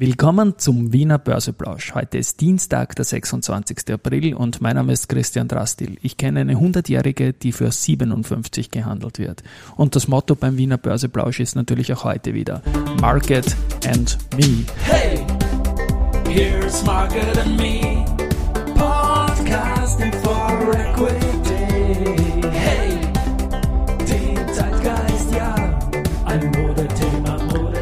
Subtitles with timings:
[0.00, 1.92] Willkommen zum Wiener Börseplausch.
[1.92, 3.92] Heute ist Dienstag, der 26.
[3.92, 5.98] April und mein Name ist Christian Drastil.
[6.02, 9.42] Ich kenne eine 100-Jährige, die für 57 gehandelt wird.
[9.74, 12.62] Und das Motto beim Wiener Börseplausch ist natürlich auch heute wieder
[13.00, 13.56] Market
[13.88, 14.64] and Me.
[14.84, 15.26] Hey,
[16.28, 17.97] here's Market and Me,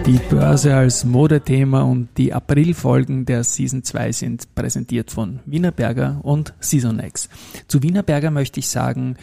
[0.07, 6.55] Die Börse als Modethema und die Aprilfolgen der Season 2 sind präsentiert von Wienerberger und
[6.61, 7.29] Seasonex.
[7.67, 9.17] Zu Wienerberger möchte ich sagen,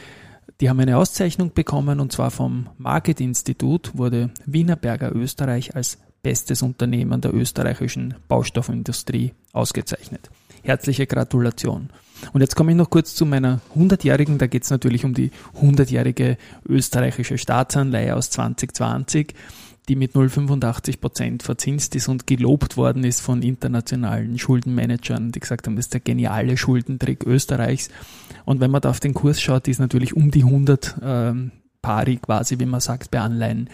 [0.60, 6.62] die haben eine Auszeichnung bekommen und zwar vom Market Institut wurde Wienerberger Österreich als bestes
[6.62, 10.30] Unternehmen der österreichischen Baustoffindustrie ausgezeichnet.
[10.64, 11.92] Herzliche Gratulation.
[12.34, 15.32] Und jetzt komme ich noch kurz zu meiner 100-jährigen, da geht es natürlich um die
[15.62, 19.34] 100-jährige österreichische Staatsanleihe aus 2020
[19.90, 25.68] die mit 0,85 Prozent verzinst ist und gelobt worden ist von internationalen Schuldenmanagern, die gesagt
[25.68, 27.90] haben, das ist der geniale Schuldentrick Österreichs.
[28.46, 32.18] Und wenn man da auf den Kurs schaut, ist natürlich um die 100 ähm, pari
[32.18, 33.70] quasi, wie man sagt, bei Anleihen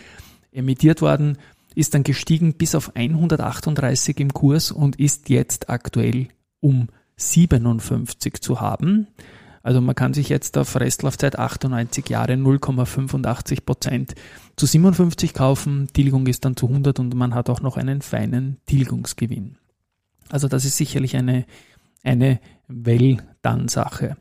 [0.52, 1.38] emittiert worden,
[1.75, 6.28] ist dann gestiegen bis auf 138 im Kurs und ist jetzt aktuell
[6.59, 9.08] um 57 zu haben.
[9.70, 14.16] Also man kann sich jetzt auf Restlaufzeit 98 Jahre 0,85 Prozent
[14.56, 18.58] zu 57 kaufen, Tilgung ist dann zu 100 und man hat auch noch einen feinen
[18.66, 19.59] Tilgungsgewinn.
[20.28, 21.45] Also das ist sicherlich eine,
[22.02, 24.17] eine Well-Done-Sache.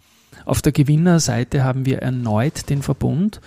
[0.46, 3.42] Auf der Gewinnerseite haben wir erneut den Verbund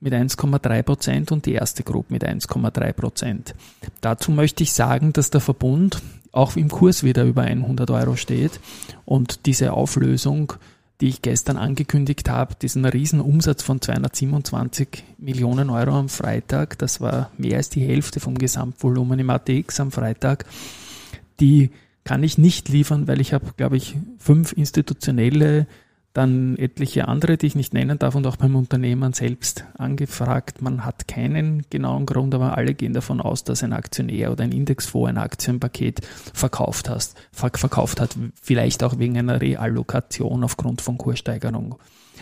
[0.00, 3.54] mit 1,3 Prozent und die erste Gruppe mit 1,3 Prozent.
[4.02, 8.60] Dazu möchte ich sagen, dass der Verbund auch im Kurs wieder über 100 Euro steht
[9.04, 10.52] und diese Auflösung
[11.00, 17.00] die ich gestern angekündigt habe, diesen riesen Umsatz von 227 Millionen Euro am Freitag, das
[17.00, 20.44] war mehr als die Hälfte vom Gesamtvolumen im ATX am Freitag,
[21.40, 21.70] die
[22.04, 25.66] kann ich nicht liefern, weil ich habe, glaube ich, fünf institutionelle
[26.14, 30.62] dann etliche andere, die ich nicht nennen darf und auch beim Unternehmen selbst angefragt.
[30.62, 34.52] Man hat keinen genauen Grund, aber alle gehen davon aus, dass ein Aktionär oder ein
[34.52, 41.74] Indexfonds ein Aktienpaket verkauft, hast, verkauft hat, vielleicht auch wegen einer Reallokation aufgrund von Kurssteigerung.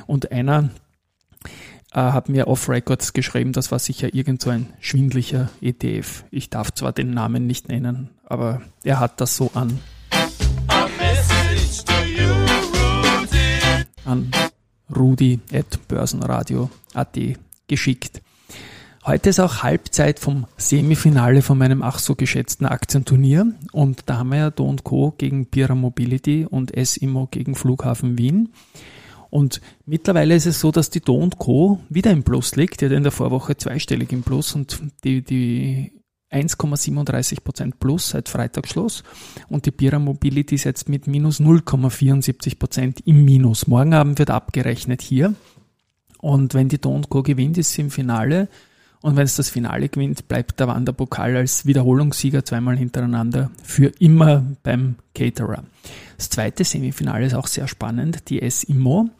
[0.06, 0.70] Und einer
[1.92, 6.24] äh, hat mir off-Records geschrieben, das war sicher irgend so ein schwindlicher ETF.
[6.30, 9.80] Ich darf zwar den Namen nicht nennen, aber er hat das so an
[14.04, 14.30] an
[14.94, 17.18] rudi.börsenradio.at
[17.68, 18.20] geschickt.
[19.04, 24.30] Heute ist auch Halbzeit vom Semifinale von meinem ach so geschätzten Aktienturnier und da haben
[24.30, 25.12] wir ja Do Co.
[25.18, 28.50] gegen Pira Mobility und S-Immo gegen Flughafen Wien.
[29.28, 31.80] Und mittlerweile ist es so, dass die Do Co.
[31.88, 32.80] wieder im Plus liegt.
[32.80, 35.90] Die hat in der Vorwoche zweistellig im Plus und die, die
[36.32, 39.02] 1,37 Prozent plus seit Freitagsschluss
[39.48, 43.66] und die Bira Mobility ist jetzt mit minus 0,74 Prozent im Minus.
[43.66, 45.34] Morgen Abend wird abgerechnet hier
[46.18, 48.48] und wenn die Don't Go gewinnt, ist sie im Finale
[49.02, 54.44] und wenn es das Finale gewinnt, bleibt der Wanderpokal als Wiederholungssieger zweimal hintereinander für immer
[54.62, 55.64] beim Caterer.
[56.16, 59.10] Das zweite Semifinale ist auch sehr spannend, die S-Immo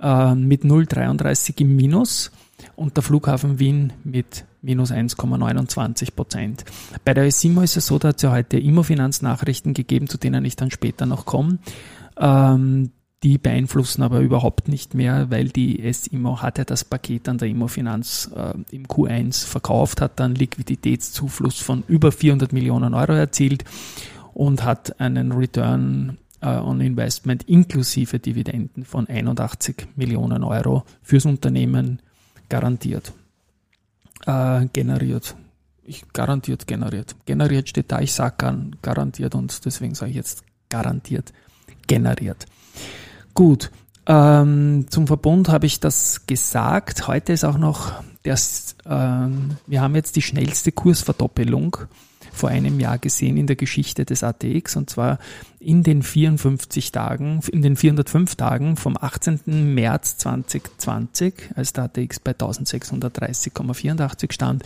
[0.00, 2.32] äh, mit 0,33 im Minus
[2.76, 6.64] und der Flughafen Wien mit minus 1,29 Prozent.
[7.04, 10.44] Bei der SIMO ist es so, da hat es ja heute Immofinanz-Nachrichten gegeben, zu denen
[10.44, 11.58] ich dann später noch komme.
[12.18, 12.90] Ähm,
[13.22, 17.48] die beeinflussen aber überhaupt nicht mehr, weil die S-Immo hat ja das Paket an der
[17.48, 23.64] Immofinanz äh, im Q1 verkauft, hat dann Liquiditätszufluss von über 400 Millionen Euro erzielt
[24.32, 32.00] und hat einen Return äh, on Investment inklusive Dividenden von 81 Millionen Euro fürs Unternehmen
[32.50, 33.14] garantiert.
[34.26, 35.34] Äh, generiert.
[35.82, 37.16] Ich garantiert generiert.
[37.24, 41.32] Generiert steht da, ich sage garantiert und deswegen sage ich jetzt garantiert
[41.90, 42.46] generiert.
[43.34, 43.72] Gut,
[44.06, 47.08] ähm, zum Verbund habe ich das gesagt.
[47.08, 47.92] Heute ist auch noch
[48.22, 49.28] das, äh,
[49.66, 51.76] wir haben jetzt die schnellste Kursverdoppelung
[52.32, 55.18] vor einem Jahr gesehen in der Geschichte des ATX und zwar
[55.58, 59.74] in den 54 Tagen, in den 405 Tagen vom 18.
[59.74, 64.64] März 2020, als der ATX bei 1630,84 stand,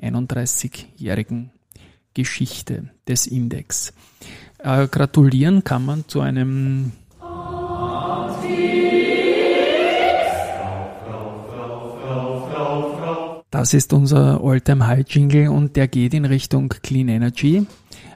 [0.02, 1.50] 31-jährigen
[2.14, 3.94] Geschichte des Index.
[4.60, 6.92] Äh, gratulieren kann man zu einem
[13.52, 17.68] Das ist unser Alltime High Jingle und der geht in Richtung Clean Energy.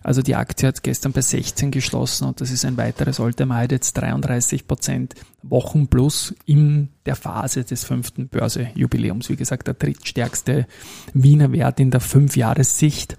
[0.01, 3.71] Also die Aktie hat gestern bei 16 geschlossen und das ist ein weiteres Alltime High,
[3.71, 5.13] jetzt 33 Prozent
[5.43, 9.29] Wochen plus in der Phase des fünften Börsejubiläums.
[9.29, 10.67] Wie gesagt, der drittstärkste
[11.13, 13.17] Wiener Wert in der Fünfjahressicht.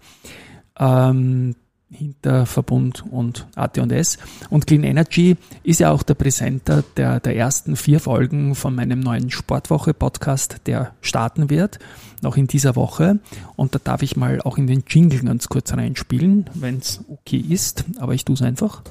[0.78, 1.54] Ähm,
[1.90, 4.18] hinter Verbund und AT&S.
[4.50, 9.00] Und Clean Energy ist ja auch der Präsenter der, der ersten vier Folgen von meinem
[9.00, 11.78] neuen Sportwoche-Podcast, der starten wird,
[12.22, 13.20] noch in dieser Woche.
[13.54, 17.38] Und da darf ich mal auch in den Jingle ganz kurz reinspielen, wenn es okay
[17.38, 17.84] ist.
[17.98, 18.82] Aber ich tue es einfach.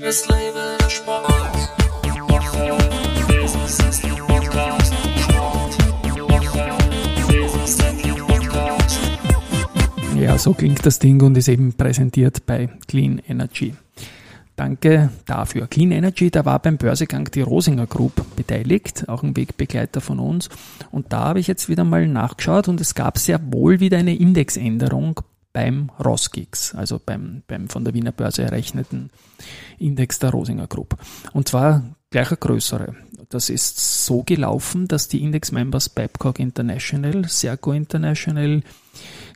[0.00, 1.42] Es lebe der Sport.
[10.42, 13.74] So klingt das Ding und ist eben präsentiert bei Clean Energy.
[14.56, 15.68] Danke dafür.
[15.68, 20.48] Clean Energy, da war beim Börsegang die Rosinger Group beteiligt, auch ein Wegbegleiter von uns.
[20.90, 24.16] Und da habe ich jetzt wieder mal nachgeschaut und es gab sehr wohl wieder eine
[24.16, 25.20] Indexänderung
[25.52, 29.10] beim Roskix, also beim, beim von der Wiener Börse errechneten
[29.78, 30.96] Index der Rosinger Group.
[31.32, 32.96] Und zwar gleich eine größere.
[33.28, 38.62] Das ist so gelaufen, dass die Index-Members Babcock International, Serco International,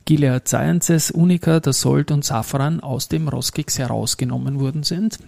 [0.07, 5.19] Gilead Sciences, Unica, Dassault und Safran aus dem Roskix herausgenommen worden sind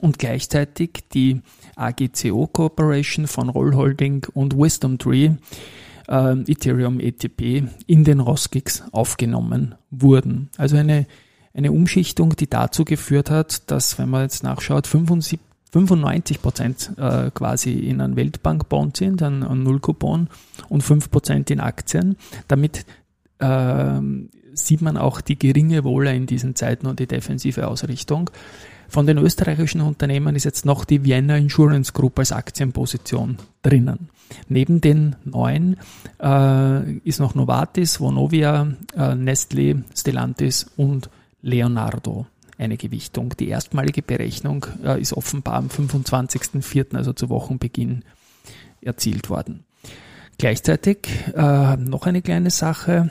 [0.00, 1.40] und gleichzeitig die
[1.76, 5.30] AGCO Corporation von Roll Holding und Wisdom Tree
[6.08, 10.50] äh, Ethereum ETP in den Roskix aufgenommen wurden.
[10.58, 11.06] Also eine,
[11.54, 15.40] eine Umschichtung, die dazu geführt hat, dass, wenn man jetzt nachschaut, 75
[15.72, 20.28] 95 Prozent äh, quasi in einen Weltbankbond sind, an, an Nullcoupon
[20.68, 22.16] und 5 Prozent in Aktien,
[22.46, 22.84] damit
[23.42, 24.00] äh,
[24.54, 28.30] sieht man auch die geringe Wohle in diesen Zeiten und die defensive Ausrichtung.
[28.88, 34.10] Von den österreichischen Unternehmen ist jetzt noch die Vienna Insurance Group als Aktienposition drinnen.
[34.48, 35.78] Neben den neuen
[36.22, 41.08] äh, ist noch Novartis, Vonovia, äh, Nestle, Stellantis und
[41.40, 42.26] Leonardo
[42.58, 43.34] eine Gewichtung.
[43.38, 48.04] Die erstmalige Berechnung äh, ist offenbar am 25.04., also zu Wochenbeginn,
[48.80, 49.64] erzielt worden.
[50.38, 53.10] Gleichzeitig äh, noch eine kleine Sache.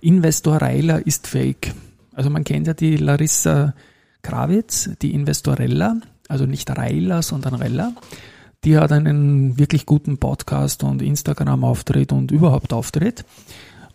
[0.00, 1.74] Investor Reiler ist fake.
[2.14, 3.74] Also man kennt ja die Larissa
[4.22, 5.96] Krawitz, die Investorella,
[6.28, 7.92] also nicht Reiler, sondern Rella.
[8.64, 13.24] Die hat einen wirklich guten Podcast und Instagram-Auftritt und überhaupt Auftritt.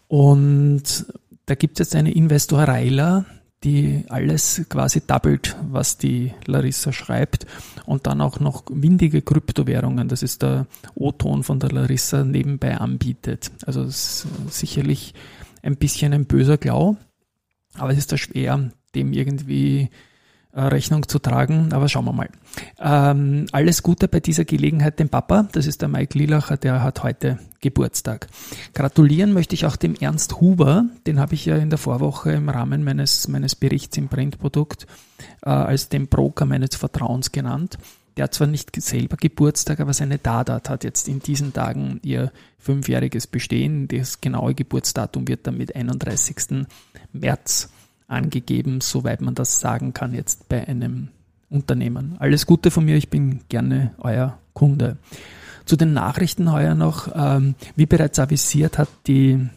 [0.07, 1.05] Und
[1.45, 3.25] da gibt es jetzt eine Investor Reiler,
[3.63, 7.47] die alles quasi doppelt, was die Larissa schreibt
[7.85, 13.51] und dann auch noch windige Kryptowährungen, das ist der O-Ton von der Larissa, nebenbei anbietet.
[13.65, 15.15] Also sicherlich
[15.61, 16.97] ein bisschen ein böser Glau,
[17.75, 19.89] aber es ist da schwer, dem irgendwie
[20.57, 22.29] äh, Rechnung zu tragen, aber schauen wir mal.
[22.79, 27.03] Ähm, alles Gute bei dieser Gelegenheit dem Papa, das ist der Mike Lilacher, der hat
[27.03, 28.27] heute Geburtstag.
[28.73, 32.49] Gratulieren möchte ich auch dem Ernst Huber, den habe ich ja in der Vorwoche im
[32.49, 34.87] Rahmen meines, meines Berichts im Printprodukt
[35.43, 37.77] äh, als den Broker meines Vertrauens genannt.
[38.17, 42.31] Der hat zwar nicht selber Geburtstag, aber seine Dadat hat jetzt in diesen Tagen ihr
[42.57, 43.87] fünfjähriges Bestehen.
[43.87, 46.65] Das genaue Geburtsdatum wird dann mit 31.
[47.13, 47.69] März
[48.07, 51.09] angegeben, soweit man das sagen kann jetzt bei einem
[51.49, 52.15] Unternehmen.
[52.17, 54.97] Alles Gute von mir, ich bin gerne euer Kunde.
[55.65, 59.47] Zu den Nachrichten heuer noch, ähm, wie bereits avisiert, hat die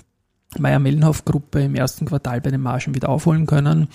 [0.58, 3.88] Meier-Mellenhoff-Gruppe im ersten Quartal bei den Margen wieder aufholen können.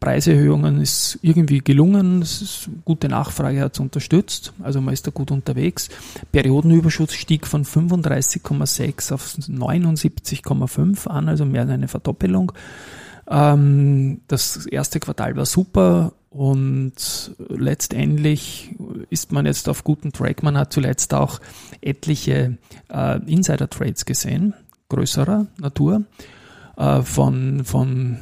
[0.00, 5.10] Preiserhöhungen ist irgendwie gelungen, es ist gute Nachfrage hat es unterstützt, also man ist da
[5.10, 5.90] gut unterwegs.
[6.32, 12.52] Periodenüberschuss stieg von 35,6 auf 79,5 an, also mehr als eine Verdoppelung.
[13.28, 16.94] Ähm, das erste Quartal war super und
[17.48, 18.74] letztendlich
[19.10, 20.42] ist man jetzt auf guten Track.
[20.42, 21.40] Man hat zuletzt auch
[21.82, 22.56] etliche
[22.88, 24.54] äh, Insider-Trades gesehen,
[24.88, 26.04] größerer Natur,
[26.78, 28.18] äh, von, von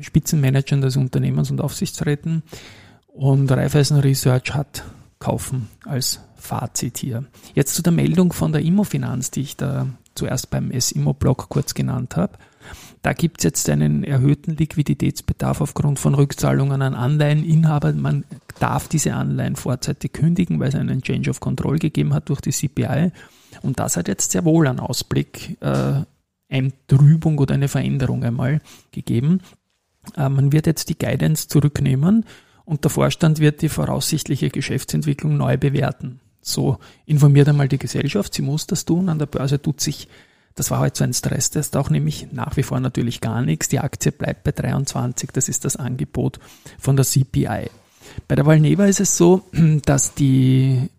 [0.00, 2.42] Spitzenmanagern des Unternehmens und Aufsichtsräten.
[3.06, 4.84] Und Raiffeisen Research hat
[5.18, 7.24] kaufen als Fazit hier.
[7.54, 12.16] Jetzt zu der Meldung von der Immofinanz, die ich da zuerst beim S-Immo-Blog kurz genannt
[12.16, 12.38] habe.
[13.02, 17.92] Da gibt es jetzt einen erhöhten Liquiditätsbedarf aufgrund von Rückzahlungen an Anleiheninhaber.
[17.92, 18.24] Man
[18.58, 22.50] darf diese Anleihen vorzeitig kündigen, weil es einen Change of Control gegeben hat durch die
[22.50, 23.12] CPI.
[23.62, 26.02] Und das hat jetzt sehr wohl einen Ausblick, äh,
[26.50, 29.40] eine Trübung oder eine Veränderung einmal gegeben.
[30.16, 32.24] Äh, man wird jetzt die Guidance zurücknehmen
[32.64, 36.20] und der Vorstand wird die voraussichtliche Geschäftsentwicklung neu bewerten.
[36.40, 39.08] So informiert einmal die Gesellschaft, sie muss das tun.
[39.08, 40.08] An der Börse tut sich
[40.54, 43.68] Das war halt so ein Stresstest auch, nämlich nach wie vor natürlich gar nichts.
[43.68, 46.40] Die Aktie bleibt bei 23, das ist das Angebot
[46.78, 47.70] von der CPI.
[48.26, 49.42] Bei der Valneva ist es so,
[49.84, 50.90] dass die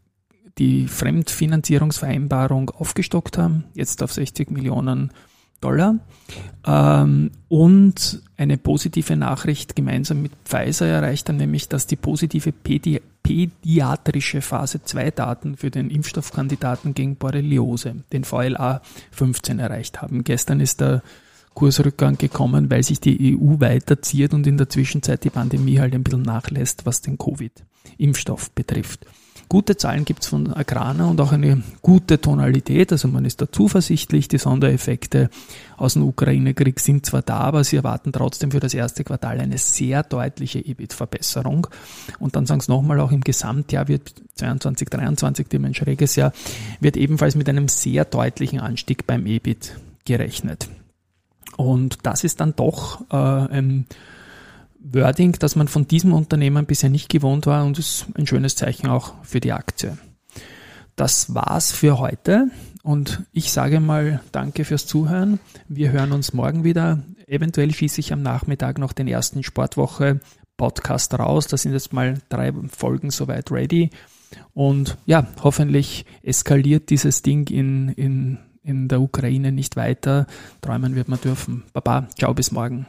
[0.58, 5.12] die Fremdfinanzierungsvereinbarung aufgestockt haben, jetzt auf 60 Millionen
[5.62, 5.96] Dollar.
[6.65, 13.01] Ähm, und eine positive Nachricht gemeinsam mit Pfizer erreicht dann nämlich, dass die positive Pädi
[13.24, 20.24] pädiatrische Phase 2 Daten für den Impfstoffkandidaten gegen Borreliose, den VLA 15 erreicht haben.
[20.24, 21.03] Gestern ist der
[21.53, 26.03] Kursrückgang gekommen, weil sich die EU weiterzieht und in der Zwischenzeit die Pandemie halt ein
[26.03, 29.05] bisschen nachlässt, was den Covid-Impfstoff betrifft.
[29.51, 34.29] Gute Zahlen gibt's von Agrana und auch eine gute Tonalität, also man ist da zuversichtlich.
[34.29, 35.29] Die Sondereffekte
[35.75, 39.58] aus dem Ukraine-Krieg sind zwar da, aber sie erwarten trotzdem für das erste Quartal eine
[39.58, 41.67] sehr deutliche EBIT-Verbesserung.
[42.20, 46.31] Und dann sagen sie nochmal, auch im Gesamtjahr wird 22, 23, dem ein schräges Jahr,
[46.79, 50.70] wird ebenfalls mit einem sehr deutlichen Anstieg beim EBIT gerechnet.
[51.65, 53.86] Und das ist dann doch äh, ein
[54.80, 58.88] Wording, das man von diesem Unternehmen bisher nicht gewohnt war und ist ein schönes Zeichen
[58.88, 59.98] auch für die Aktie.
[60.96, 62.50] Das war's für heute
[62.84, 65.39] und ich sage mal Danke fürs Zuhören.
[65.68, 67.03] Wir hören uns morgen wieder.
[67.27, 70.20] Eventuell schieße ich am Nachmittag noch den ersten Sportwoche
[70.58, 71.48] Podcast raus.
[71.48, 73.89] Da sind jetzt mal drei Folgen soweit ready.
[74.53, 80.27] Und ja, hoffentlich eskaliert dieses Ding in, in, in der Ukraine nicht weiter.
[80.62, 81.63] Träumen wird man dürfen.
[81.74, 82.86] Baba, ciao, bis morgen.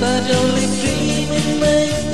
[0.00, 2.09] But only dreaming makes